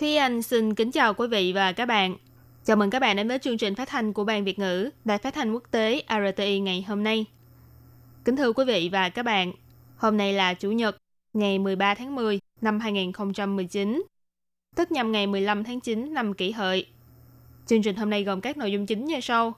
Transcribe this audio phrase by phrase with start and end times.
[0.00, 2.16] Thúy Anh xin kính chào quý vị và các bạn.
[2.64, 5.18] Chào mừng các bạn đến với chương trình phát thanh của Ban Việt ngữ, Đài
[5.18, 7.26] phát thanh quốc tế RTI ngày hôm nay.
[8.24, 9.52] Kính thưa quý vị và các bạn,
[9.96, 10.96] hôm nay là Chủ nhật,
[11.32, 14.02] ngày 13 tháng 10 năm 2019,
[14.76, 16.86] tức nhằm ngày 15 tháng 9 năm kỷ hợi.
[17.66, 19.54] Chương trình hôm nay gồm các nội dung chính như sau.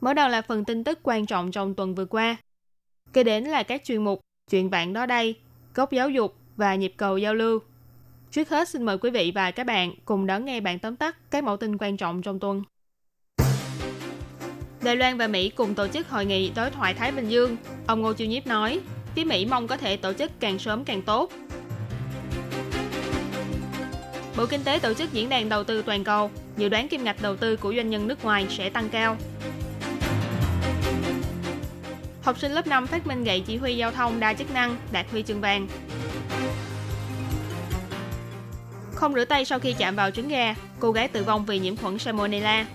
[0.00, 2.36] Mở đầu là phần tin tức quan trọng trong tuần vừa qua.
[3.12, 4.20] Kế đến là các chuyên mục
[4.50, 5.34] Chuyện bạn đó đây,
[5.74, 7.58] Góc giáo dục và Nhịp cầu giao lưu.
[8.32, 11.16] Trước hết xin mời quý vị và các bạn cùng đón nghe bản tóm tắt
[11.30, 12.62] các mẫu tin quan trọng trong tuần.
[14.82, 17.56] Đài Loan và Mỹ cùng tổ chức hội nghị đối thoại Thái Bình Dương.
[17.86, 18.80] Ông Ngô Chiêu Nhiếp nói,
[19.14, 21.32] phía Mỹ mong có thể tổ chức càng sớm càng tốt.
[24.36, 27.22] Bộ Kinh tế tổ chức diễn đàn đầu tư toàn cầu, dự đoán kim ngạch
[27.22, 29.16] đầu tư của doanh nhân nước ngoài sẽ tăng cao.
[32.22, 35.06] Học sinh lớp 5 phát minh gậy chỉ huy giao thông đa chức năng đạt
[35.10, 35.68] huy chương vàng.
[39.02, 41.76] Không rửa tay sau khi chạm vào trứng gà, cô gái tử vong vì nhiễm
[41.76, 42.66] khuẩn Salmonella.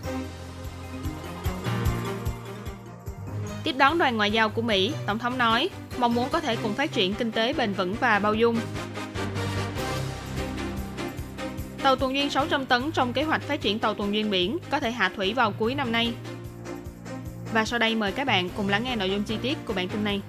[3.64, 6.74] Tiếp đón đoàn ngoại giao của Mỹ, Tổng thống nói mong muốn có thể cùng
[6.74, 8.58] phát triển kinh tế bền vững và bao dung.
[11.84, 14.80] Tàu tuần duyên 600 tấn trong kế hoạch phát triển tàu tuần duyên biển có
[14.80, 16.14] thể hạ thủy vào cuối năm nay.
[17.54, 19.88] Và sau đây mời các bạn cùng lắng nghe nội dung chi tiết của bản
[19.90, 20.22] tin này.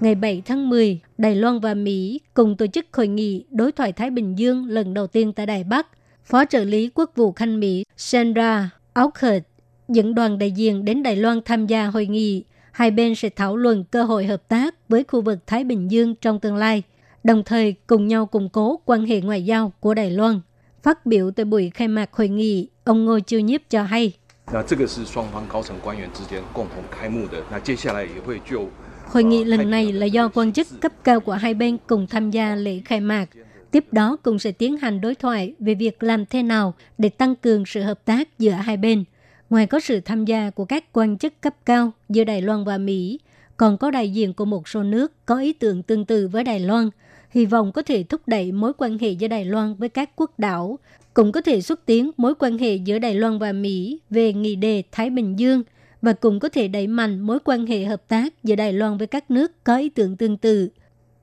[0.00, 3.92] Ngày 7 tháng 10, Đài Loan và Mỹ cùng tổ chức hội nghị đối thoại
[3.92, 5.86] Thái Bình Dương lần đầu tiên tại Đài Bắc.
[6.24, 9.44] Phó trợ lý quốc vụ Khanh Mỹ Sandra Auckert
[9.88, 12.44] dẫn đoàn đại diện đến Đài Loan tham gia hội nghị.
[12.72, 16.14] Hai bên sẽ thảo luận cơ hội hợp tác với khu vực Thái Bình Dương
[16.14, 16.82] trong tương lai,
[17.24, 20.40] đồng thời cùng nhau củng cố quan hệ ngoại giao của Đài Loan.
[20.82, 24.12] Phát biểu tại buổi khai mạc hội nghị, ông Ngô Chiêu Nhiếp cho hay.
[24.52, 27.38] 那这个是双方高层官员之间共同开幕的。
[27.50, 28.68] 那接下来也会就
[29.09, 32.31] Hội nghị lần này là do quan chức cấp cao của hai bên cùng tham
[32.31, 33.29] gia lễ khai mạc.
[33.71, 37.35] Tiếp đó cũng sẽ tiến hành đối thoại về việc làm thế nào để tăng
[37.35, 39.03] cường sự hợp tác giữa hai bên.
[39.49, 42.77] Ngoài có sự tham gia của các quan chức cấp cao giữa Đài Loan và
[42.77, 43.19] Mỹ,
[43.57, 46.59] còn có đại diện của một số nước có ý tưởng tương tự với Đài
[46.59, 46.89] Loan,
[47.29, 50.39] hy vọng có thể thúc đẩy mối quan hệ giữa Đài Loan với các quốc
[50.39, 50.79] đảo,
[51.13, 54.55] cũng có thể xúc tiến mối quan hệ giữa Đài Loan và Mỹ về nghị
[54.55, 55.63] đề Thái Bình Dương–
[56.01, 59.07] và cũng có thể đẩy mạnh mối quan hệ hợp tác giữa Đài Loan với
[59.07, 60.69] các nước có ý tưởng tương tự.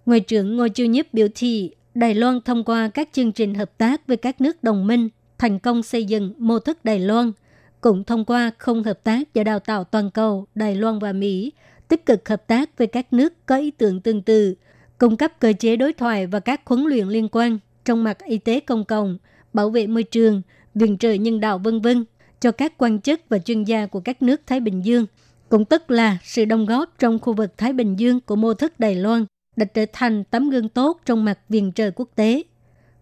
[0.07, 3.79] Ngoại trưởng Ngô Chiêu Nhiếp biểu thị, Đài Loan thông qua các chương trình hợp
[3.79, 7.33] tác với các nước đồng minh, thành công xây dựng mô thức Đài Loan,
[7.81, 11.53] cũng thông qua không hợp tác và đào tạo toàn cầu Đài Loan và Mỹ,
[11.89, 14.55] tích cực hợp tác với các nước có ý tưởng tương tự,
[14.99, 18.39] cung cấp cơ chế đối thoại và các huấn luyện liên quan trong mặt y
[18.39, 19.19] tế công cộng,
[19.53, 20.43] bảo vệ môi trường,
[20.75, 22.05] viện trợ nhân đạo vân vân
[22.47, 25.07] cho các quan chức và chuyên gia của các nước Thái Bình Dương,
[25.49, 28.81] cũng tức là sự đóng góp trong khu vực Thái Bình Dương của mô thức
[28.81, 29.25] Đài Loan
[29.57, 32.43] đã trở thành tấm gương tốt trong mặt viện trợ quốc tế.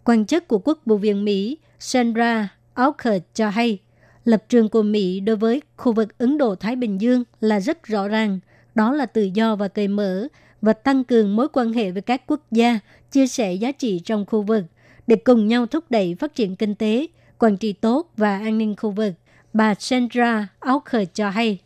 [0.04, 3.78] Quan chức của Quốc vụ viện Mỹ Sandra Auker cho hay,
[4.24, 8.08] lập trường của Mỹ đối với khu vực Ấn Độ-Thái Bình Dương là rất rõ
[8.08, 8.40] ràng,
[8.74, 10.28] đó là tự do và cởi mở
[10.62, 12.78] và tăng cường mối quan hệ với các quốc gia,
[13.10, 14.64] chia sẻ giá trị trong khu vực
[15.06, 17.06] để cùng nhau thúc đẩy phát triển kinh tế,
[17.38, 19.14] quản trị tốt và an ninh khu vực
[19.54, 21.58] bà Sandra Auker cho hay.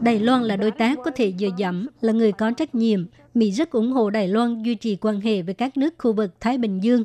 [0.00, 3.06] Đài Loan là đối tác có thể dựa dẫm, là người có trách nhiệm.
[3.34, 6.30] Mỹ rất ủng hộ Đài Loan duy trì quan hệ với các nước khu vực
[6.40, 7.04] Thái Bình Dương.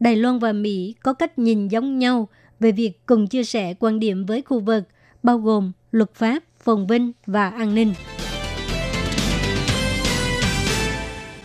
[0.00, 2.28] Đài Loan và Mỹ có cách nhìn giống nhau
[2.60, 4.84] về việc cùng chia sẻ quan điểm với khu vực,
[5.22, 7.94] bao gồm luật pháp, phồn vinh và an ninh.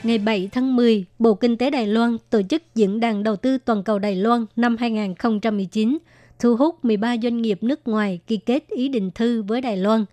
[0.04, 3.58] Ngày 7 tháng 10, Bộ Kinh tế Đài Loan tổ chức Diễn đàn Đầu tư
[3.58, 5.98] Toàn cầu Đài Loan năm 2019,
[6.40, 10.06] thu hút 13 doanh nghiệp nước ngoài ký kết ý định thư với Đài Loan.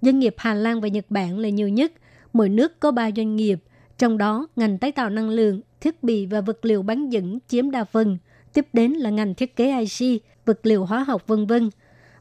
[0.00, 1.92] Doanh nghiệp Hà Lan và Nhật Bản là nhiều nhất,
[2.32, 3.58] mỗi nước có 3 doanh nghiệp,
[3.98, 7.70] trong đó ngành tái tạo năng lượng, thiết bị và vật liệu bán dẫn chiếm
[7.70, 8.18] đa phần,
[8.52, 11.70] tiếp đến là ngành thiết kế IC, vật liệu hóa học vân vân.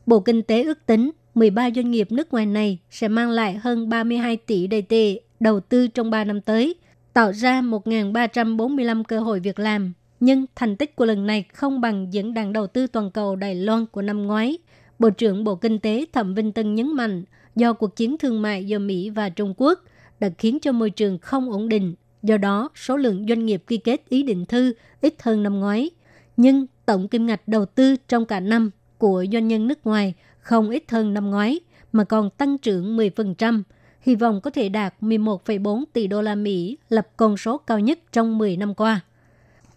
[0.05, 3.89] Bộ Kinh tế ước tính 13 doanh nghiệp nước ngoài này sẽ mang lại hơn
[3.89, 6.75] 32 tỷ đầy tệ đầu tư trong 3 năm tới–
[7.13, 9.93] tạo ra 1.345 cơ hội việc làm.
[10.19, 13.55] Nhưng thành tích của lần này không bằng diễn đàn đầu tư toàn cầu Đài
[13.55, 14.57] Loan của năm ngoái.
[14.99, 17.23] Bộ trưởng Bộ Kinh tế Thẩm Vinh Tân nhấn mạnh,
[17.55, 19.79] do cuộc chiến thương mại giữa Mỹ và Trung Quốc
[20.19, 21.95] đã khiến cho môi trường không ổn định.
[22.23, 25.89] Do đó, số lượng doanh nghiệp ký kết ý định thư ít hơn năm ngoái.
[26.37, 30.69] Nhưng tổng kim ngạch đầu tư trong cả năm của doanh nhân nước ngoài không
[30.69, 31.59] ít hơn năm ngoái,
[31.91, 33.63] mà còn tăng trưởng 10%,
[34.01, 37.99] hy vọng có thể đạt 11,4 tỷ đô la Mỹ, lập con số cao nhất
[38.11, 39.01] trong 10 năm qua.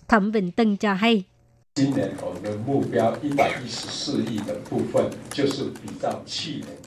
[0.08, 1.24] Thẩm Vĩnh Tân cho hay.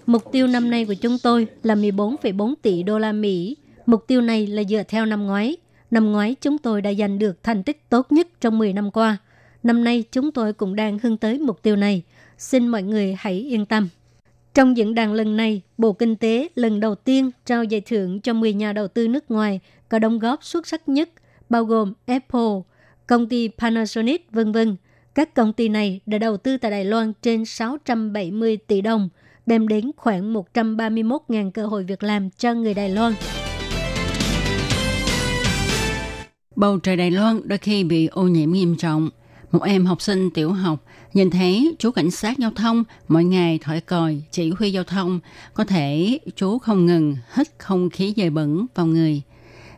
[0.05, 3.57] Mục tiêu năm nay của chúng tôi là 14,4 tỷ đô la Mỹ.
[3.85, 5.57] Mục tiêu này là dựa theo năm ngoái.
[5.91, 9.17] Năm ngoái chúng tôi đã giành được thành tích tốt nhất trong 10 năm qua.
[9.63, 12.03] Năm nay chúng tôi cũng đang hướng tới mục tiêu này.
[12.37, 13.89] Xin mọi người hãy yên tâm.
[14.57, 18.33] Trong diễn đàn lần này, Bộ Kinh tế lần đầu tiên trao giải thưởng cho
[18.33, 19.59] 10 nhà đầu tư nước ngoài
[19.89, 21.09] có đóng góp xuất sắc nhất,
[21.49, 22.61] bao gồm Apple,
[23.07, 24.75] công ty Panasonic, vân vân.
[25.15, 29.09] Các công ty này đã đầu tư tại Đài Loan trên 670 tỷ đồng,
[29.45, 33.13] đem đến khoảng 131.000 cơ hội việc làm cho người Đài Loan.
[36.55, 39.09] Bầu trời Đài Loan đôi khi bị ô nhiễm nghiêm trọng.
[39.51, 40.83] Một em học sinh tiểu học
[41.13, 45.19] nhìn thấy chú cảnh sát giao thông mỗi ngày thổi còi chỉ huy giao thông,
[45.53, 49.21] có thể chú không ngừng hít không khí dày bẩn vào người.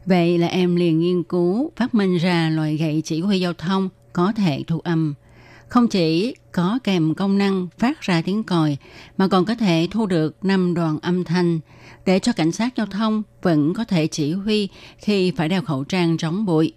[0.05, 3.89] Vậy là em liền nghiên cứu phát minh ra loại gậy chỉ huy giao thông
[4.13, 5.13] có thể thu âm.
[5.67, 8.77] Không chỉ có kèm công năng phát ra tiếng còi
[9.17, 11.59] mà còn có thể thu được năm đoạn âm thanh
[12.05, 15.83] để cho cảnh sát giao thông vẫn có thể chỉ huy khi phải đeo khẩu
[15.83, 16.73] trang chống bụi.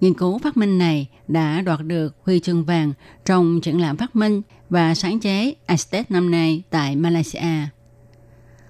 [0.00, 2.92] Nghiên cứu phát minh này đã đoạt được huy chương vàng
[3.24, 7.68] trong triển lãm phát minh và sáng chế Aztec năm nay tại Malaysia.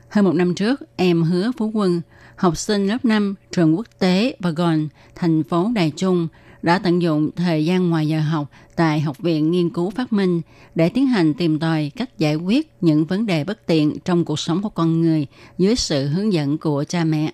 [0.09, 2.01] Hơn một năm trước, em Hứa Phú Quân,
[2.37, 6.29] học sinh lớp 5 trường quốc tế Vagon, thành phố Đài Trung,
[6.63, 10.41] đã tận dụng thời gian ngoài giờ học tại Học viện Nghiên cứu Phát minh
[10.75, 14.39] để tiến hành tìm tòi cách giải quyết những vấn đề bất tiện trong cuộc
[14.39, 15.27] sống của con người
[15.59, 17.33] dưới sự hướng dẫn của cha mẹ.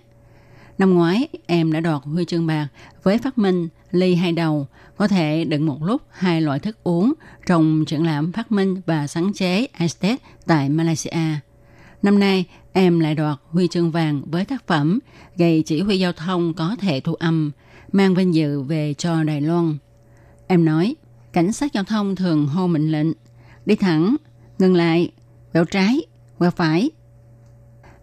[0.77, 2.67] Năm ngoái, em đã đoạt huy chương bạc
[3.03, 7.13] với phát minh ly hai đầu, có thể đựng một lúc hai loại thức uống
[7.45, 11.39] trong triển lãm phát minh và sáng chế estet tại Malaysia.
[12.01, 14.99] Năm nay, em lại đoạt huy chương vàng với tác phẩm
[15.37, 17.51] Gầy chỉ huy giao thông có thể thu âm,
[17.91, 19.77] mang vinh dự về cho Đài Loan.
[20.47, 20.95] Em nói,
[21.33, 23.07] cảnh sát giao thông thường hô mệnh lệnh,
[23.65, 24.15] đi thẳng,
[24.59, 25.11] ngừng lại,
[25.53, 26.01] quẹo trái,
[26.37, 26.91] quẹo phải.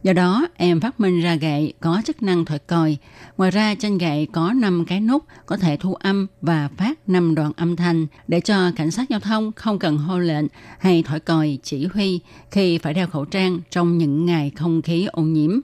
[0.03, 2.97] Do đó, em phát minh ra gậy có chức năng thổi còi.
[3.37, 7.35] Ngoài ra, trên gậy có 5 cái nút có thể thu âm và phát 5
[7.35, 10.47] đoạn âm thanh để cho cảnh sát giao thông không cần hô lệnh
[10.79, 12.21] hay thổi còi chỉ huy
[12.51, 15.61] khi phải đeo khẩu trang trong những ngày không khí ô nhiễm.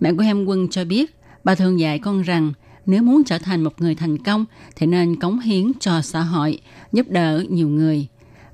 [0.00, 2.52] Mẹ của em Quân cho biết, bà thường dạy con rằng
[2.86, 4.44] nếu muốn trở thành một người thành công
[4.76, 6.60] thì nên cống hiến cho xã hội,
[6.92, 8.06] giúp đỡ nhiều người.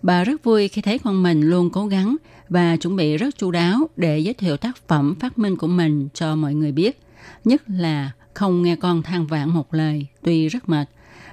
[0.03, 2.17] Bà rất vui khi thấy con mình luôn cố gắng
[2.51, 6.09] và chuẩn bị rất chu đáo để giới thiệu tác phẩm phát minh của mình
[6.15, 7.01] cho mọi người biết.
[7.45, 10.89] Nhất là không nghe con than vãn một lời, tuy rất mệt.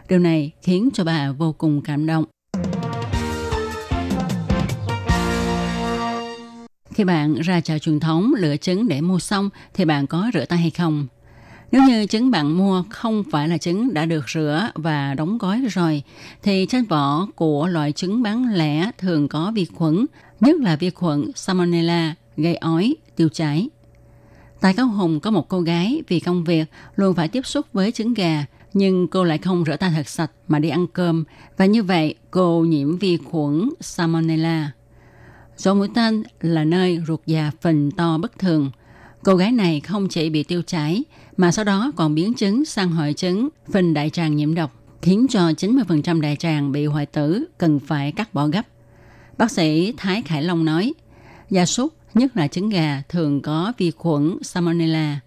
[0.10, 2.26] Điều này khiến cho bà vô cùng cảm động.
[6.94, 10.46] Khi bạn ra chợ truyền thống lựa trứng để mua xong thì bạn có rửa
[10.46, 11.08] tay hay không?
[11.72, 15.62] Nếu như trứng bạn mua không phải là trứng đã được rửa và đóng gói
[15.70, 16.04] rồi,
[16.44, 20.06] thì trên vỏ của loại trứng bán lẻ thường có vi khuẩn,
[20.40, 23.70] nhất là vi khuẩn Salmonella gây ói, tiêu chảy.
[24.62, 26.66] Tại Cao Hùng có một cô gái vì công việc
[26.96, 30.32] luôn phải tiếp xúc với trứng gà, nhưng cô lại không rửa tay thật sạch
[30.48, 31.24] mà đi ăn cơm,
[31.58, 34.72] và như vậy cô nhiễm vi khuẩn Salmonella.
[35.58, 38.72] Số mũi tên là nơi ruột già phình to bất thường.
[39.24, 41.04] Cô gái này không chỉ bị tiêu chảy,
[41.38, 45.28] mà sau đó còn biến chứng sang hội chứng phình đại tràng nhiễm độc, khiến
[45.30, 48.62] cho 90% đại tràng bị hoại tử, cần phải cắt bỏ gấp.
[49.38, 50.94] Bác sĩ Thái Khải Long nói,
[51.50, 55.20] gia súc, nhất là trứng gà, thường có vi khuẩn Salmonella.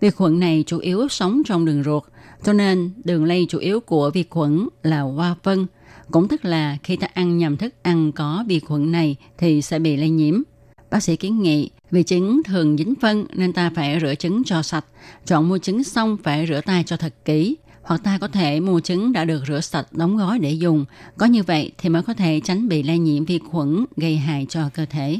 [0.00, 2.02] Vi khuẩn này chủ yếu sống trong đường ruột,
[2.44, 5.66] cho nên đường lây chủ yếu của vi khuẩn là hoa phân,
[6.10, 9.78] cũng tức là khi ta ăn nhầm thức ăn có vi khuẩn này thì sẽ
[9.78, 10.42] bị lây nhiễm.
[10.90, 14.62] Bác sĩ kiến nghị vì trứng thường dính phân nên ta phải rửa trứng cho
[14.62, 14.84] sạch.
[15.26, 17.56] Chọn mua trứng xong phải rửa tay cho thật kỹ.
[17.82, 20.84] Hoặc ta có thể mua trứng đã được rửa sạch đóng gói để dùng.
[21.16, 24.46] Có như vậy thì mới có thể tránh bị lây nhiễm vi khuẩn gây hại
[24.48, 25.18] cho cơ thể.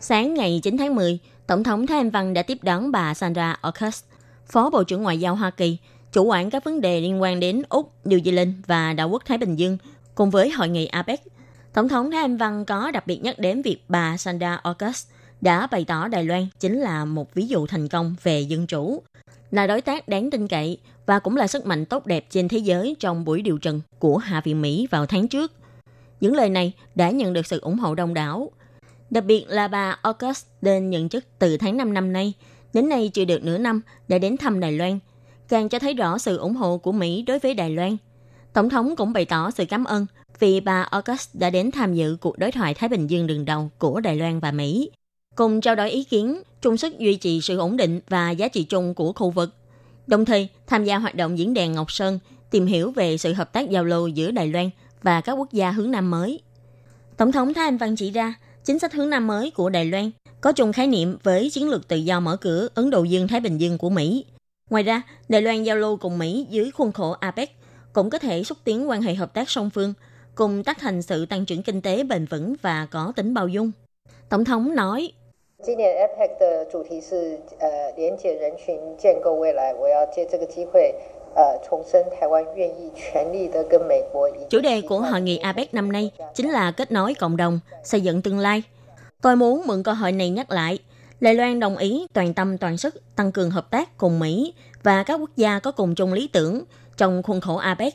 [0.00, 3.56] Sáng ngày 9 tháng 10, Tổng thống Thái Anh Văn đã tiếp đón bà Sandra
[3.68, 4.02] Orcus,
[4.46, 5.76] Phó Bộ trưởng Ngoại giao Hoa Kỳ,
[6.12, 9.38] chủ quản các vấn đề liên quan đến Úc, New Zealand và Đảo quốc Thái
[9.38, 9.78] Bình Dương,
[10.14, 11.20] cùng với hội nghị APEC.
[11.74, 15.08] Tổng thống Thái Anh Văn có đặc biệt nhắc đến việc bà Sandra August
[15.40, 19.02] đã bày tỏ Đài Loan chính là một ví dụ thành công về dân chủ,
[19.50, 22.58] là đối tác đáng tin cậy và cũng là sức mạnh tốt đẹp trên thế
[22.58, 25.52] giới trong buổi điều trần của Hạ viện Mỹ vào tháng trước.
[26.20, 28.50] Những lời này đã nhận được sự ủng hộ đông đảo.
[29.10, 32.32] Đặc biệt là bà August lên nhận chức từ tháng 5 năm nay,
[32.72, 34.98] đến nay chưa được nửa năm đã đến thăm Đài Loan,
[35.48, 37.96] càng cho thấy rõ sự ủng hộ của Mỹ đối với Đài Loan.
[38.52, 40.06] Tổng thống cũng bày tỏ sự cảm ơn
[40.38, 43.70] vì bà August đã đến tham dự cuộc đối thoại Thái Bình Dương đường đầu
[43.78, 44.90] của Đài Loan và Mỹ,
[45.34, 48.62] cùng trao đổi ý kiến, chung sức duy trì sự ổn định và giá trị
[48.62, 49.54] chung của khu vực.
[50.06, 52.18] Đồng thời, tham gia hoạt động diễn đàn Ngọc Sơn,
[52.50, 54.70] tìm hiểu về sự hợp tác giao lưu giữa Đài Loan
[55.02, 56.40] và các quốc gia hướng Nam mới.
[57.16, 60.10] Tổng thống Thái Anh Văn chỉ ra, chính sách hướng Nam mới của Đài Loan
[60.40, 63.58] có chung khái niệm với chiến lược tự do mở cửa Ấn Độ Dương-Thái Bình
[63.58, 64.24] Dương của Mỹ.
[64.70, 67.56] Ngoài ra, Đài Loan giao lưu cùng Mỹ dưới khuôn khổ APEC
[67.92, 69.94] cũng có thể xúc tiến quan hệ hợp tác song phương,
[70.34, 73.70] cùng tác thành sự tăng trưởng kinh tế bền vững và có tính bao dung.
[74.28, 75.12] Tổng thống nói,
[84.50, 88.00] Chủ đề của hội nghị APEC năm nay chính là kết nối cộng đồng, xây
[88.00, 88.62] dựng tương lai.
[89.22, 90.78] Tôi muốn mượn cơ hội này nhắc lại,
[91.20, 95.02] Lê Loan đồng ý toàn tâm toàn sức tăng cường hợp tác cùng Mỹ và
[95.02, 96.64] các quốc gia có cùng chung lý tưởng
[96.96, 97.94] trong khuôn khổ APEC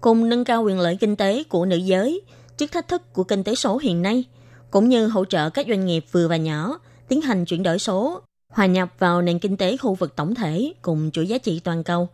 [0.00, 2.20] cùng nâng cao quyền lợi kinh tế của nữ giới
[2.56, 4.24] trước thách thức của kinh tế số hiện nay,
[4.70, 6.78] cũng như hỗ trợ các doanh nghiệp vừa và nhỏ
[7.08, 10.72] tiến hành chuyển đổi số, hòa nhập vào nền kinh tế khu vực tổng thể
[10.82, 12.08] cùng chuỗi giá trị toàn cầu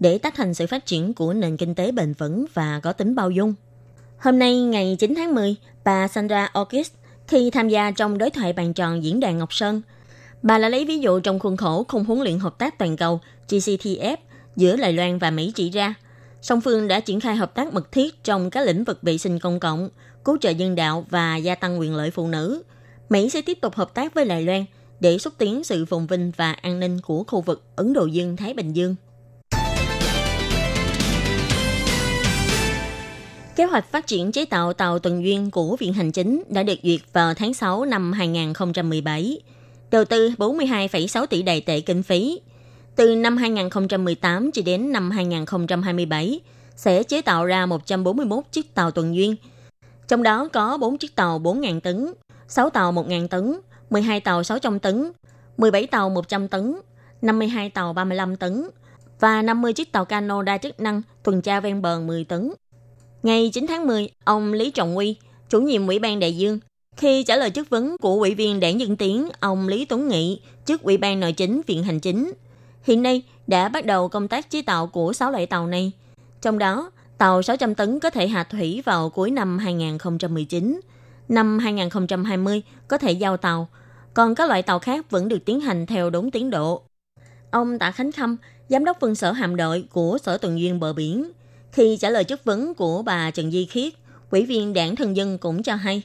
[0.00, 3.14] để tác thành sự phát triển của nền kinh tế bền vững và có tính
[3.14, 3.54] bao dung.
[4.18, 6.90] Hôm nay, ngày 9 tháng 10, bà Sandra Orkis
[7.26, 9.82] khi tham gia trong đối thoại bàn tròn diễn đàn Ngọc Sơn,
[10.42, 13.20] bà đã lấy ví dụ trong khuôn khổ khung huấn luyện hợp tác toàn cầu
[13.48, 14.16] GCTF
[14.56, 15.94] giữa Đài Loan và Mỹ chỉ ra,
[16.44, 19.38] song phương đã triển khai hợp tác mật thiết trong các lĩnh vực vệ sinh
[19.38, 19.88] công cộng,
[20.24, 22.62] cứu trợ nhân đạo và gia tăng quyền lợi phụ nữ.
[23.08, 24.64] Mỹ sẽ tiếp tục hợp tác với Đài Loan
[25.00, 28.54] để xúc tiến sự phồn vinh và an ninh của khu vực Ấn Độ Dương-Thái
[28.54, 28.94] Bình Dương.
[33.56, 36.78] Kế hoạch phát triển chế tạo tàu tuần duyên của Viện Hành Chính đã được
[36.82, 39.38] duyệt vào tháng 6 năm 2017,
[39.90, 42.40] đầu tư 42,6 tỷ đài tệ kinh phí.
[42.96, 46.40] Từ năm 2018 cho đến năm 2027,
[46.76, 49.36] sẽ chế tạo ra 141 chiếc tàu tuần duyên.
[50.08, 52.14] Trong đó có 4 chiếc tàu 4.000 tấn,
[52.48, 53.54] 6 tàu 1.000 tấn,
[53.90, 55.12] 12 tàu 600 tấn,
[55.56, 56.76] 17 tàu 100 tấn,
[57.22, 58.68] 52 tàu 35 tấn
[59.20, 62.52] và 50 chiếc tàu cano đa chức năng tuần tra ven bờ 10 tấn.
[63.22, 65.16] Ngày 9 tháng 10, ông Lý Trọng Huy,
[65.48, 66.58] chủ nhiệm Ủy ban Đại Dương,
[66.96, 70.40] khi trả lời chất vấn của Ủy viên Đảng Dân Tiến, ông Lý Tuấn Nghị
[70.66, 72.32] trước Ủy ban Nội chính Viện Hành Chính,
[72.84, 75.92] hiện nay đã bắt đầu công tác chế tạo của 6 loại tàu này.
[76.42, 80.80] Trong đó, tàu 600 tấn có thể hạ thủy vào cuối năm 2019,
[81.28, 83.68] năm 2020 có thể giao tàu,
[84.14, 86.82] còn các loại tàu khác vẫn được tiến hành theo đúng tiến độ.
[87.50, 88.36] Ông Tạ Khánh Khâm,
[88.68, 91.30] giám đốc phân sở hạm đội của Sở Tuần duyên bờ biển,
[91.72, 93.92] khi trả lời chất vấn của bà Trần Di Khiết,
[94.30, 96.02] ủy viên đảng thân dân cũng cho hay,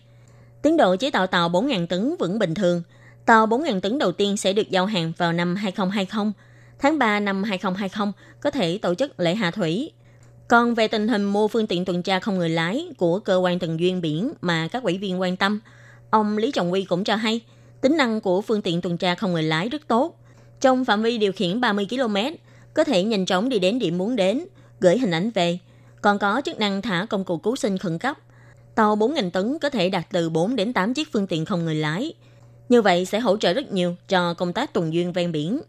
[0.62, 2.83] tiến độ chế tạo tàu 4.000 tấn vẫn bình thường.
[3.25, 6.31] Tàu 4.000 tấn đầu tiên sẽ được giao hàng vào năm 2020.
[6.79, 9.91] Tháng 3 năm 2020 có thể tổ chức lễ hạ thủy.
[10.48, 13.59] Còn về tình hình mua phương tiện tuần tra không người lái của cơ quan
[13.59, 15.59] tuần duyên biển mà các ủy viên quan tâm,
[16.09, 17.41] ông Lý Trọng Quy cũng cho hay,
[17.81, 20.15] tính năng của phương tiện tuần tra không người lái rất tốt.
[20.62, 22.17] Trong phạm vi điều khiển 30 km,
[22.74, 24.45] có thể nhanh chóng đi đến điểm muốn đến,
[24.79, 25.59] gửi hình ảnh về.
[26.01, 28.17] Còn có chức năng thả công cụ cứu sinh khẩn cấp.
[28.75, 31.75] Tàu 4.000 tấn có thể đặt từ 4 đến 8 chiếc phương tiện không người
[31.75, 32.13] lái.
[32.69, 35.62] Như vậy sẽ hỗ trợ rất nhiều cho công tác tuần duyên ven biển.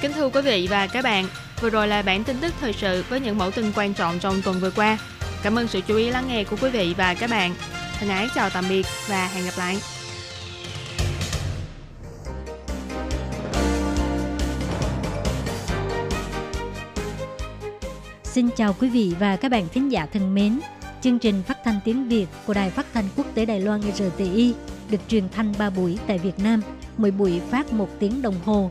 [0.00, 1.26] Kính thưa quý vị và các bạn,
[1.60, 4.42] vừa rồi là bản tin tức thời sự với những mẫu tin quan trọng trong
[4.42, 4.98] tuần vừa qua.
[5.42, 7.54] Cảm ơn sự chú ý lắng nghe của quý vị và các bạn.
[8.00, 9.76] Thân ái chào tạm biệt và hẹn gặp lại.
[18.24, 20.60] Xin chào quý vị và các bạn thính giả thân mến.
[21.02, 24.54] Chương trình phát thanh tiếng Việt của Đài Phát thanh Quốc tế Đài Loan RTI
[24.90, 26.62] được truyền thanh 3 buổi tại Việt Nam,
[26.96, 28.70] mỗi buổi phát 1 tiếng đồng hồ.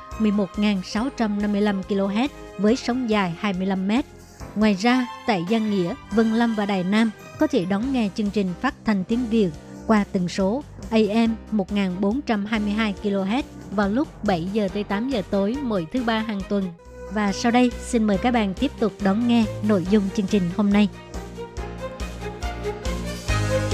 [0.23, 3.91] 11.655 kHz với sóng dài 25 m.
[4.55, 8.29] Ngoài ra, tại Giang Nghĩa, Vân Lâm và Đài Nam có thể đón nghe chương
[8.29, 9.49] trình phát thanh tiếng Việt
[9.87, 15.87] qua tần số AM 1422 kHz vào lúc 7 giờ tới 8 giờ tối mỗi
[15.93, 16.63] thứ ba hàng tuần.
[17.13, 20.43] Và sau đây, xin mời các bạn tiếp tục đón nghe nội dung chương trình
[20.57, 20.89] hôm nay.